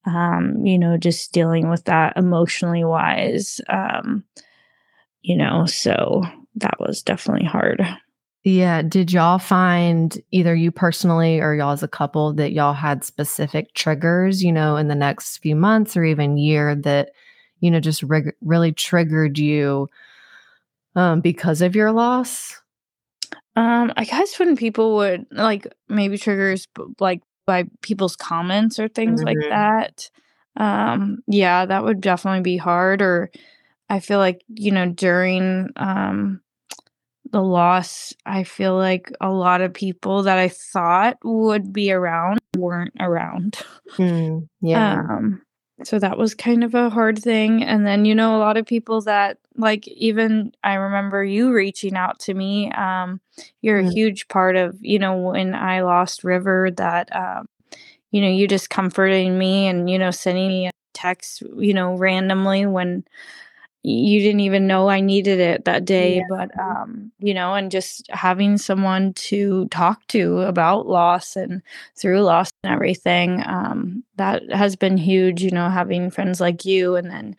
[0.06, 4.24] um, you know, just dealing with that emotionally wise, um,
[5.22, 6.22] you know, so
[6.56, 7.82] that was definitely hard.
[8.44, 13.04] Yeah, did y'all find, either you personally or y'all as a couple, that y'all had
[13.04, 17.10] specific triggers, you know, in the next few months or even year that,
[17.60, 19.88] you know, just rig really triggered you,
[20.96, 22.60] um, because of your loss?
[23.54, 26.66] Um, I guess when people would like, maybe triggers,
[26.98, 29.48] like, by people's comments or things like Mhm.
[29.50, 30.10] that,
[30.56, 33.30] um, yeah, that would definitely be hard, or
[33.92, 36.40] I feel like, you know, during, um,
[37.32, 42.38] the loss, I feel like a lot of people that I thought would be around
[42.56, 43.58] weren't around.
[43.98, 45.02] Mm, yeah.
[45.08, 45.42] Um,
[45.84, 48.66] so that was kind of a hard thing, and then, you know, a lot of
[48.66, 53.20] people that like, even I remember you reaching out to me, um,
[53.62, 53.92] you're a Mm.
[53.92, 57.46] huge part of, you know, when I lost River that, um,
[58.12, 61.94] you know, you just comforting me and, you know, sending me a text, you know,
[61.96, 63.04] randomly when
[63.84, 66.22] you didn't even know I needed it that day, Yeah.
[66.28, 71.62] but, um, you know, and just having someone to talk to about loss and
[71.96, 76.94] through loss and everything, um, that has been huge, you know, having friends like you,
[76.96, 77.36] and then,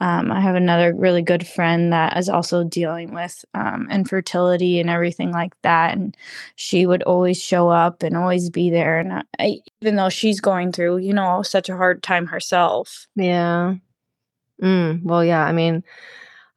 [0.00, 4.90] um, I have another really good friend that is also dealing with, um, infertility and
[4.90, 6.16] everything like that, and
[6.56, 10.72] she would always show up and always be there, and I even though she's going
[10.72, 13.06] through, you know, such a hard time herself.
[13.16, 13.76] Yeah.
[14.62, 15.82] Mm, well, yeah, I mean,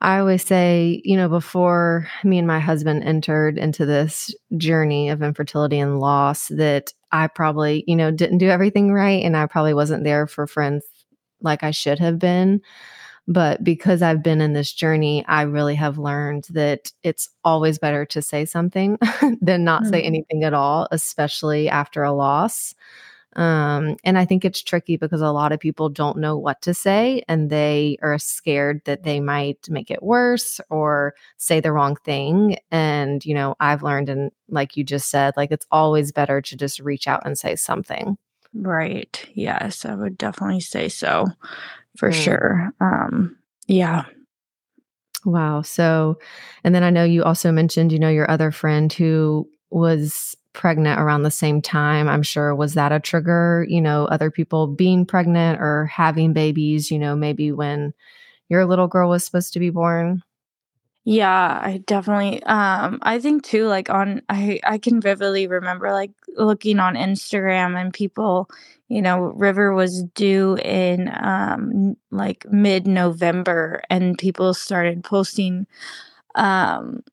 [0.02, 5.24] I always say, you know, before me and my husband entered into this journey of
[5.24, 9.74] infertility and loss that I probably, you know, didn't do everything right, and I probably
[9.74, 10.86] wasn't there for friends
[11.42, 12.62] like I should have been,
[13.28, 18.06] but because I've been in this journey, I really have learned that it's always better
[18.08, 18.98] to say something
[19.42, 20.08] than not say Mhm.
[20.08, 22.76] anything at all, especially after a loss.
[23.36, 26.74] Um, and I think it's tricky because a lot of people don't know what to
[26.74, 31.96] say, and they are scared that they might make it worse or say the wrong
[32.06, 36.42] thing, and, you know, I've learned and like you just said, like, it's always better
[36.42, 38.18] to just reach out and say something.
[38.54, 41.28] Right, yes, I would definitely say so,
[41.98, 42.14] for Mm.
[42.14, 43.36] sure, um,
[43.68, 44.06] yeah.
[45.26, 46.20] Wow, so
[46.64, 51.00] and then I know you also mentioned, you know, your other friend who was pregnant
[51.00, 55.06] around the same time, I'm sure, was that a trigger, you know, other people being
[55.06, 57.94] pregnant or having babies, you know, maybe when
[58.50, 60.24] your little girl was supposed to be born?
[61.06, 66.12] Yeah, I definitely, um, I think too, like, on I I can vividly remember, like,
[66.38, 68.50] looking on Instagram and people
[68.90, 75.66] you know, River was due in, um, like, mid-November, and people started posting,
[76.36, 77.04] um,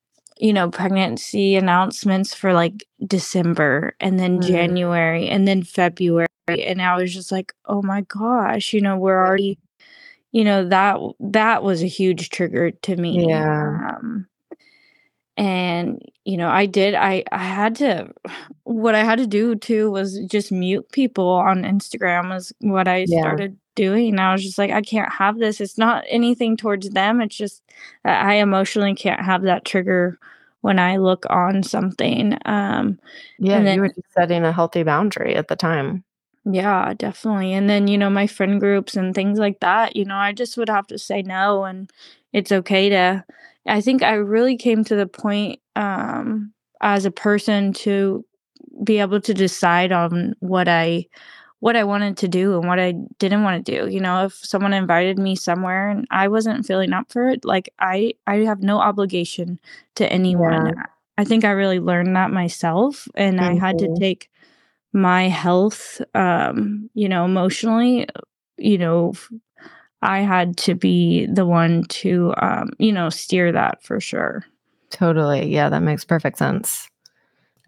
[0.40, 4.42] you know, pregnancy announcements for, like, December, and then Mm.
[4.42, 9.18] January, and then February, and I was just like, "Oh my gosh," you know, we're
[9.26, 9.58] already
[10.32, 13.80] you know, that that was a huge trigger to me, Yeah.
[13.88, 14.26] um
[15.36, 18.12] and, you know, I did I I had to
[18.64, 23.04] what I had to do too was just mute people on Instagram was what I
[23.04, 23.18] Yeah.
[23.20, 27.20] started doing, I was just like, "I can't have this," it's not anything towards them,
[27.20, 27.62] it's just
[28.04, 30.18] I emotionally can't have that trigger
[30.62, 32.98] when I look on something, um,
[33.38, 36.04] Yeah, then you were just setting a healthy boundary at the time.
[36.50, 40.16] Yeah, definitely, and then, you know, my friend groups and things like that, you know,
[40.16, 41.90] I just would have to say no, and
[42.32, 43.24] it's okay to
[43.66, 48.24] I think I really came to the point, um, as a person to
[48.84, 51.06] be able to decide on what I
[51.60, 54.72] what I wanted to do and what I didn't wanna do, you know, if someone
[54.74, 58.78] invited me somewhere and I wasn't feeling up for it, like, I I have no
[58.80, 59.58] obligation
[59.96, 60.84] to anyone, Yeah.
[61.18, 63.98] I think I really learned that myself, and I had to Mhm.
[63.98, 64.30] take
[64.92, 68.06] my health, um, you know, emotionally,
[68.58, 69.14] you know,
[70.02, 74.44] I had to be the one to, um, you know, steer that for sure.
[74.90, 75.46] Totally.
[75.52, 76.88] Yeah, that makes perfect sense.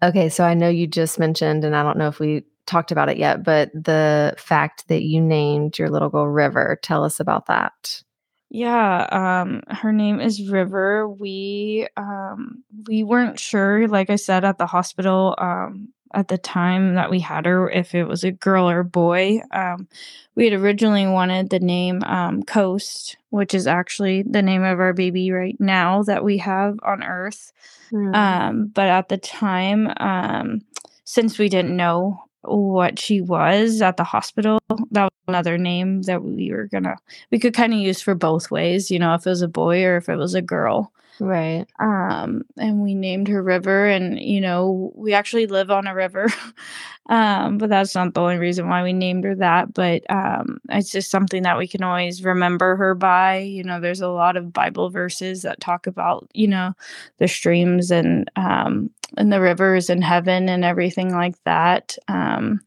[0.03, 3.09] Okay, so I know you just mentioned, and I don't know if we talked about
[3.09, 6.79] it yet, but the fact that you named your little girl River.
[6.81, 8.03] Tell us about that.
[8.49, 11.09] Yeah, um, her name is River.
[11.09, 16.93] We um, we weren't sure, like I said, at the hospital um, at the time
[16.93, 19.41] that we had her, if it was a girl or boy.
[19.51, 19.87] Um,
[20.35, 24.93] we had originally wanted the name um, Coast, which is actually the name of our
[24.93, 27.51] baby right now that we have on Earth.
[27.91, 28.15] Mm.
[28.15, 30.61] Um, but at the time, um,
[31.05, 34.59] since we didn't know what she was at the hospital.
[34.91, 36.95] That was another name that we were gonna
[37.31, 39.83] we could kind of use for both ways, you know, if it was a boy
[39.83, 40.91] or if it was a girl.
[41.19, 41.65] Right.
[41.79, 46.27] Um, and we named her River, and you know, we actually live on a river.
[47.07, 49.73] um, but that's not the only reason why we named her that.
[49.73, 53.39] But um, it's just something that we can always remember her by.
[53.39, 56.73] You know, there's a lot of Bible verses that talk about, you know,
[57.19, 61.97] the streams and um and the rivers in heaven and everything like that.
[62.07, 62.61] Um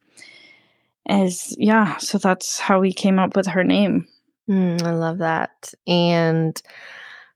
[1.09, 4.09] is yeah, so that's how we came up with her name.
[4.49, 5.73] Mm, I love that.
[5.87, 6.61] And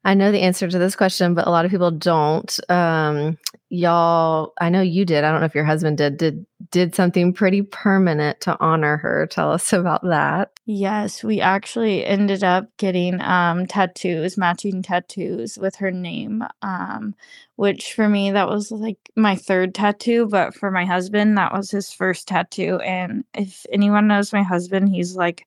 [0.02, 2.58] I know the answer to this question, but a lot of people don't.
[2.70, 3.36] Um,
[3.68, 5.24] y'all, I know you did.
[5.24, 6.16] I don't know if your husband did.
[6.16, 9.26] Did did something pretty permanent to honor her?
[9.26, 10.52] Tell us about that.
[10.64, 16.44] Yes, we actually ended up getting um, tattoos, matching tattoos with her name.
[16.62, 17.14] Um,
[17.56, 21.70] which for me that was like my third tattoo, but for my husband that was
[21.70, 22.78] his first tattoo.
[22.78, 25.46] And if anyone knows my husband, he's like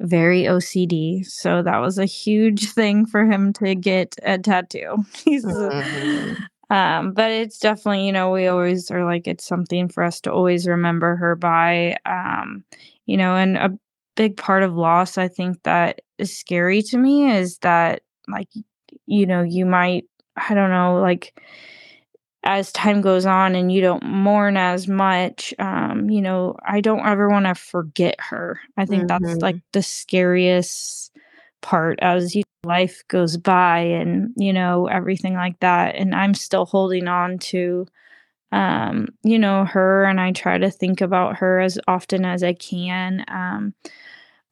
[0.00, 1.24] very OCD.
[1.24, 5.04] So that was a huge thing for him to get a tattoo.
[5.24, 6.34] He's mm-hmm.
[6.74, 10.32] um but it's definitely, you know, we always are like it's something for us to
[10.32, 12.64] always remember her by um
[13.06, 13.70] you know, and a
[14.16, 18.48] big part of loss I think that is scary to me is that like
[19.06, 20.04] you know, you might
[20.36, 21.38] I don't know, like
[22.44, 27.06] as time goes on and you don't mourn as much um you know i don't
[27.06, 29.24] ever want to forget her i think mm-hmm.
[29.24, 31.10] that's like the scariest
[31.62, 36.66] part as you life goes by and you know everything like that and i'm still
[36.66, 37.86] holding on to
[38.52, 42.52] um you know her and i try to think about her as often as i
[42.52, 43.74] can um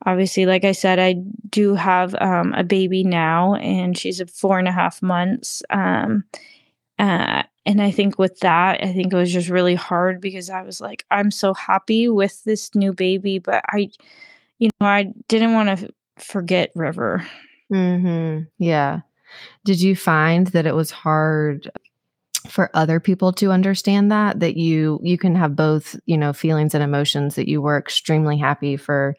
[0.04, 1.14] obviously like i said i
[1.48, 6.24] do have um, a baby now and she's four and a half months um
[6.98, 10.62] uh, and I think with that, I think it was just really hard because I
[10.62, 13.90] was like, I'm so happy with this new baby, but I,
[14.58, 17.26] you know, I didn't want to forget River.
[17.72, 18.44] Mm-hmm.
[18.58, 19.00] Yeah.
[19.64, 21.70] Did you find that it was hard
[22.48, 26.74] for other people to understand that that you you can have both you know feelings
[26.74, 29.14] and emotions that you were extremely happy for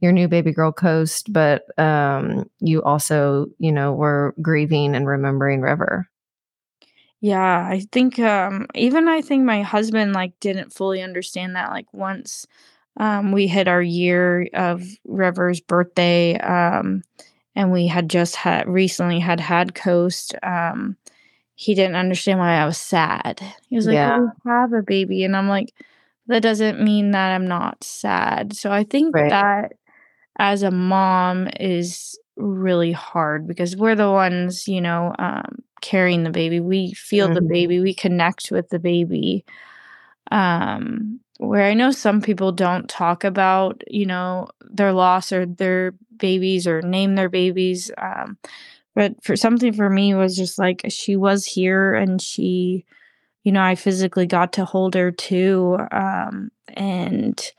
[0.00, 5.62] your new baby girl coast but um you also you know were grieving and remembering
[5.62, 6.06] river
[7.26, 11.92] yeah, I think, um, even I think my husband, like, didn't fully understand that, like,
[11.92, 12.46] once,
[12.98, 17.02] um, we hit our year of River's birthday, um,
[17.56, 20.96] and we had just had recently had had Coast, um,
[21.56, 23.40] he didn't understand why I was sad.
[23.68, 24.12] He was like, Yeah.
[24.16, 25.72] "Oh, we have a baby," and I'm like,
[26.28, 29.28] "That doesn't mean that I'm not sad." So I think Right.
[29.28, 29.72] that
[30.38, 36.30] as a mom is really hard because we're the ones, you know, um, carrying the
[36.30, 36.60] baby.
[36.60, 37.34] We feel mm-hmm.
[37.34, 39.44] the baby, we connect with the baby.
[40.30, 45.92] Um, where I know some people don't talk about, you know, their loss or their
[46.16, 47.90] babies or name their babies.
[47.98, 48.38] Um,
[48.94, 52.86] but for something for me was just like she was here and she,
[53.44, 55.78] you know, I physically got to hold her too.
[55.92, 57.52] Um, and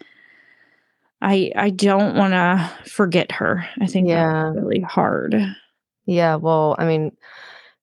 [1.21, 3.67] I I don't want to forget her.
[3.81, 4.51] I think yeah.
[4.53, 5.35] that's really hard.
[6.05, 7.11] Yeah, well, I mean,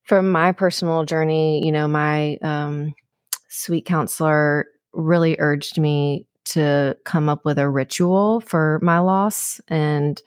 [0.03, 2.93] from my personal journey, you know, my um,
[3.49, 9.59] sweet counselor really urged me to come up with a ritual for my loss.
[9.67, 10.21] And,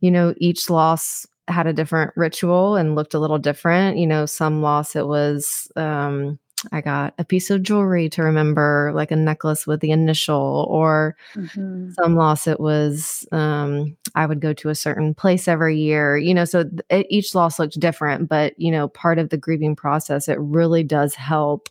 [0.00, 3.98] you know, each loss had a different ritual and looked a little different.
[3.98, 6.38] You know, some loss it was um,
[6.72, 11.16] I got a piece of jewelry to remember, like a necklace with the initial, or
[11.34, 11.90] mm-hmm.
[11.92, 16.16] some loss it was um, I would go to a certain place every year.
[16.16, 19.76] You know, so th- each loss looked different, but you know, part of the grieving
[19.76, 21.68] process, it really does help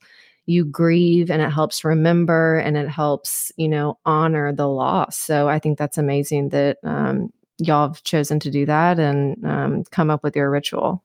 [0.48, 5.18] you grieve and it helps remember and it helps you know honor the loss.
[5.18, 9.84] So I think that's amazing that um, y'all have chosen to do that and um,
[9.92, 11.04] come up with your ritual.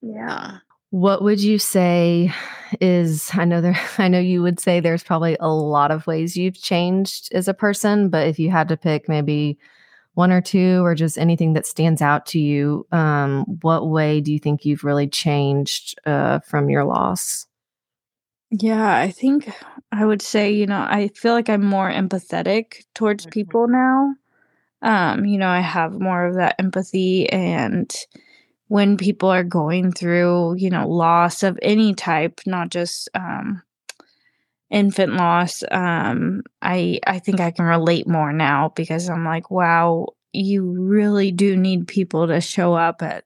[0.00, 0.58] Yeah.
[0.90, 2.32] What would you say
[2.80, 6.36] is I know there I know you would say there's probably a lot of ways
[6.36, 9.58] you've changed as a person, but if you had to pick maybe
[10.14, 12.86] one or two, or just anything that stands out to you.
[12.92, 17.46] Um, what way do you think you've really changed uh, from your loss?
[18.50, 19.50] Yeah, I think
[19.92, 23.30] I would say, you know, I feel like I'm more empathetic towards Mhm.
[23.32, 24.14] people now.
[24.82, 27.94] Um, you know, I have more of that empathy and
[28.68, 33.62] when people are going through, you know, loss of any type, not just um
[34.70, 40.08] infant loss, um, I I think I can relate more now because I'm like, wow,
[40.32, 43.24] you really do need people to show up at,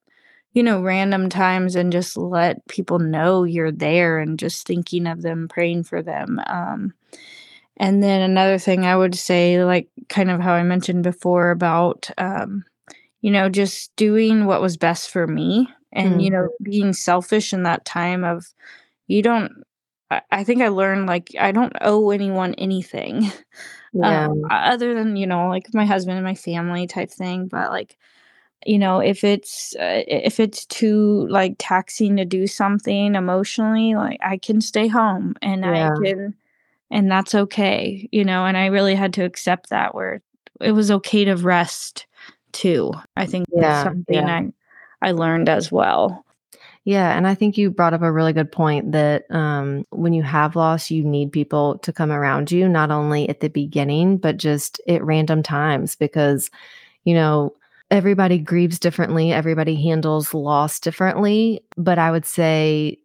[0.53, 5.23] you know, random times and just let people know you're there and just thinking of
[5.23, 6.41] them, praying for them.
[6.47, 6.95] Um,
[7.77, 12.11] and then another thing I would say, like kind of how I mentioned before about,
[12.19, 12.65] um,
[13.23, 16.33] you know, just doing what was best for me and, you Mhm.
[16.33, 18.47] know, being selfish in that time of
[19.09, 19.53] you don't
[20.11, 23.31] I I think I learned, like, I don't owe anyone anything,
[23.95, 24.27] Yeah.
[24.29, 27.97] um, other than, you know, like, my husband and my family type thing, but, like,
[28.67, 34.19] you know, if it's, uh, if it's too, like, taxing to do something emotionally, like,
[34.23, 36.35] I can stay home and I can
[36.91, 40.23] and that's okay, you know, and I really had to accept that where
[40.61, 42.07] it was okay to rest
[42.53, 42.93] too.
[43.17, 44.41] I think that's Yeah, something yeah.
[45.03, 46.25] I I learned as well.
[46.85, 50.23] Yeah, and I think you brought up a really good point that, um, when you
[50.25, 54.37] have loss, you need people to come around you, not only at the beginning, but
[54.37, 56.51] just at random times because,
[57.05, 57.55] you know,
[57.91, 62.99] everybody grieves differently, everybody handles loss differently, but I would say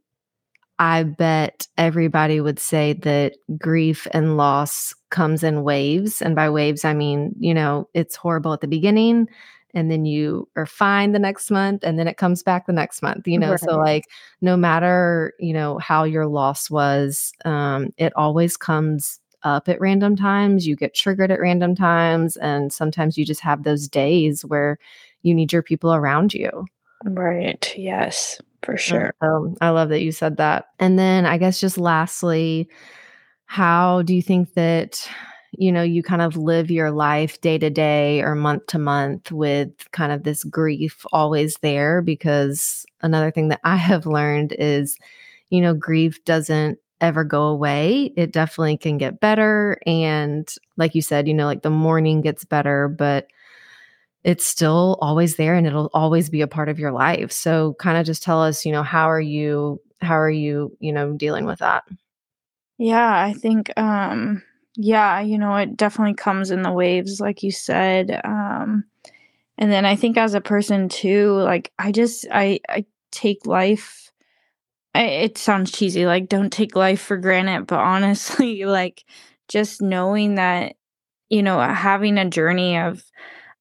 [0.80, 6.86] I bet everybody would say that grief and loss comes in waves, and by waves,
[6.86, 9.28] I mean, you know, it's horrible at the beginning,
[9.74, 13.02] and then you are fine the next month, and then it comes back the next
[13.02, 13.56] month, you know?
[13.58, 14.06] So, like,
[14.42, 20.16] no matter, you know, how your loss was, um, it always comes up at random
[20.16, 24.78] times, you get triggered at random times, and sometimes you just have those days where
[25.24, 26.66] you need your people around you.
[27.06, 29.14] Right, yes, for Uh, sure.
[29.24, 30.66] so, I love that you said that.
[30.80, 32.70] And then I guess just lastly,
[33.46, 35.08] how do you think that,
[35.54, 39.32] you know, you kind of live your life day to day or month to month
[39.32, 42.02] with kind of this grief always there?
[42.02, 44.98] Because another thing that I have learned is,
[45.50, 48.14] you know, grief doesn't ever go away.
[48.18, 50.48] It definitely can get better, and
[50.78, 53.28] like you said, you know, like, the mourning gets better, but
[54.28, 57.32] it's still always there, and it'll always be a part of your life.
[57.34, 61.14] So, kinda just tell us, you know, how are you how are you, you know,
[61.14, 61.86] dealing with that?
[62.78, 64.44] Yeah, I think, um
[64.80, 68.84] yeah, you know, it definitely comes in the waves, like you said, um,
[69.58, 74.12] and then I think as a person too, like, I just I I take life
[74.96, 79.06] I it sounds cheesy, like, don't take life for granted, but honestly, like,
[79.48, 80.76] just knowing that,
[81.30, 83.04] you know, having a journey of,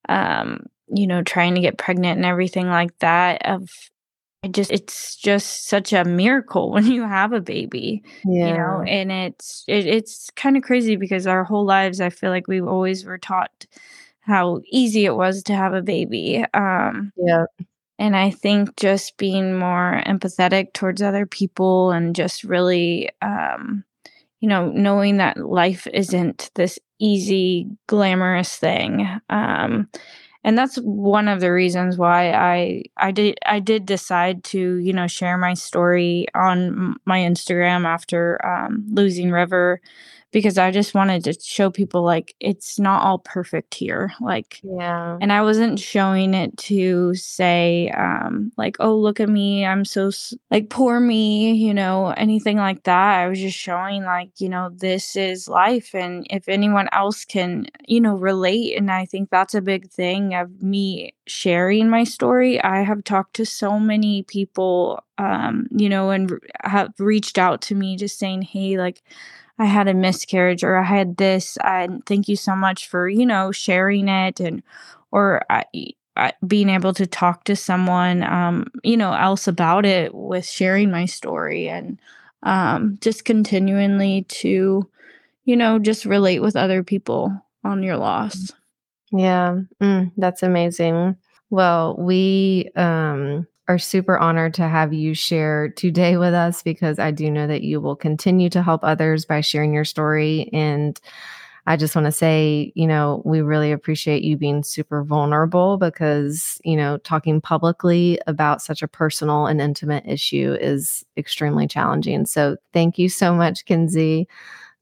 [0.09, 3.69] um, you know, trying to get pregnant and everything like that, of
[4.43, 8.47] it just it's just such a miracle when you have a baby, yeah.
[8.47, 12.47] you know, and it's it it's kinda crazy because our whole lives, I feel like
[12.47, 13.65] we always were taught
[14.21, 17.47] how easy it was to have a baby, um, Yep.
[17.99, 23.83] and I think just being more empathetic towards other people and just really, um,
[24.41, 29.87] you know, knowing that life isn't this easy, glamorous thing, um,
[30.43, 34.93] and that's one of the reasons why I I did I did decide to, you
[34.93, 39.81] know, share my story on my Instagram after, um, losing River
[40.31, 45.17] because I just wanted to show people, like, it's not all perfect here, like Yeah.
[45.21, 50.11] and I wasn't showing it to say, um, like, "Oh, look at me, I'm so
[50.51, 54.69] like, "Poor me," you know, anything like that, I was just showing, like, you know,
[54.75, 59.55] this is life, and if anyone else can, you know, relate, and I think that's
[59.55, 65.01] a big thing of me sharing my story, I have talked to so many people,
[65.17, 66.31] um, you know, and
[66.63, 69.01] have reached out to me just saying, "Hey, like,
[69.59, 73.25] I had a miscarriage," or, "I had this, and thank you so much for, you
[73.25, 74.63] know, sharing it," and
[75.11, 75.65] or I
[76.17, 80.91] I being able to talk to someone, um, you know, else about it with sharing
[80.91, 81.99] my story and,
[82.43, 84.87] um, just continually to,
[85.45, 87.33] you know, just relate with other people
[87.65, 88.01] on your Mm.
[88.01, 88.53] loss.
[89.13, 91.17] Yeah, mm, that's amazing.
[91.51, 97.11] Well, we, um, are super honored to have you share today with us because I
[97.11, 100.99] do know that you will continue to help others by sharing your story, and
[101.65, 106.77] I just wanna say, you know, we really appreciate you being super vulnerable because, you
[106.77, 112.97] know, talking publicly about such a personal and intimate issue is extremely challenging, so thank
[112.97, 114.27] you so much, Kenzie,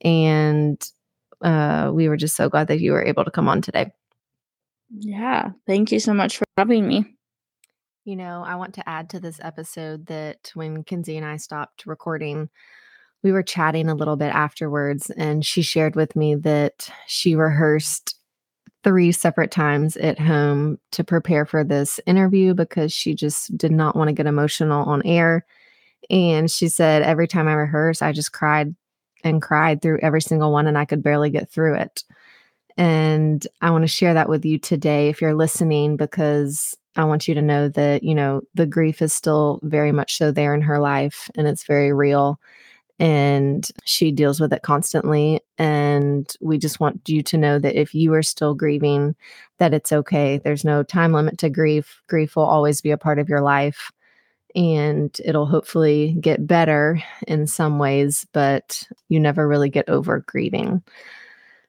[0.01, 0.91] and,
[1.41, 3.91] uh, we were just so glad that you were able to come on today.
[4.99, 5.51] Yeah.
[5.67, 7.15] Thank you so much for having me.
[8.05, 11.87] You know, I want to add to this episode that when Kenzie and I stopped
[11.87, 12.49] recording,
[13.23, 18.15] we were chatting a little bit afterwards, and she shared with me that she rehearsed
[18.83, 23.95] three separate times at home to prepare for this interview because she just did not
[23.95, 25.43] want to get emotional on air.
[26.11, 28.75] And she said, every time I rehearse, I just cried
[29.23, 32.03] and cried through every single one, and I could barely get through it.
[32.77, 37.27] And I want to share that with you today if you're listening, because I want
[37.27, 40.61] you to know that, you know, the grief is still very much so there in
[40.61, 42.39] her life and it's very real.
[42.97, 45.41] And she deals with it constantly.
[45.57, 49.15] And we just want you to know that if you are still grieving,
[49.59, 50.37] that it's okay.
[50.37, 52.01] There's no time limit to grief.
[52.07, 53.91] Grief will always be a part of your life
[54.55, 60.81] and it'll hopefully get better in some ways, but you never really get over grieving.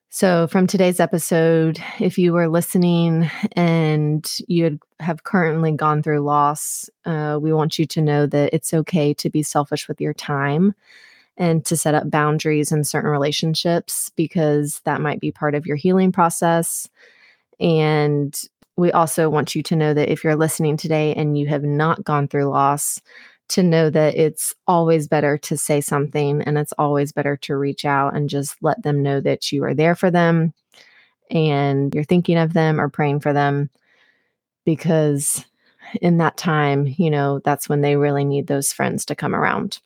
[0.09, 6.89] So, from today's episode, if you were listening and you have currently gone through loss,
[7.05, 10.75] uh, we want you to know that it's okay to be selfish with your time
[11.37, 15.77] and to set up boundaries in certain relationships because that might be part of your
[15.77, 16.89] healing process.
[17.61, 18.35] And
[18.77, 22.05] we also want you to know that if you're listening today and you have not
[22.05, 23.03] gone through loss,
[23.49, 27.85] to know that it's always better to say something and it's always better to reach
[27.85, 30.53] out and just let them know that you are there for them
[31.31, 33.71] and you're thinking of them or praying for them
[34.65, 35.45] because
[36.01, 39.81] in that time, you know, that's when they really need those friends to come around.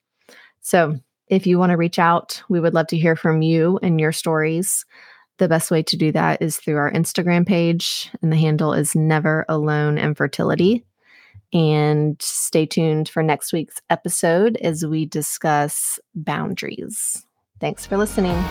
[0.63, 0.99] So,
[1.29, 4.11] if you want to reach out, we would love to hear from you and your
[4.11, 4.85] stories.
[5.39, 8.97] The best way to do that is through our Instagram page, and the handle is
[8.97, 10.85] Never Alone Infertility.
[11.53, 17.27] And stay tuned for next week's episode as we discuss boundaries.
[17.59, 18.43] Thanks for listening.